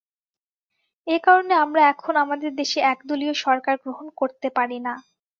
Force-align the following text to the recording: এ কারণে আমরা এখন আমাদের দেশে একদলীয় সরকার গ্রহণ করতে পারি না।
এ 1.07 1.17
কারণে 1.25 1.53
আমরা 1.63 1.81
এখন 1.93 2.13
আমাদের 2.23 2.51
দেশে 2.55 2.79
একদলীয় 2.91 3.33
সরকার 3.43 3.75
গ্রহণ 3.83 4.07
করতে 4.19 4.47
পারি 4.57 4.77
না। 4.79 4.93